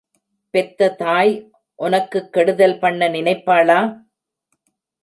பெத்த 0.53 0.89
தாய் 0.95 1.33
ஒனக்குக் 1.79 2.33
கெடுதல் 2.33 2.79
பண்ண 2.79 3.09
நினைப்பாளா? 3.09 3.79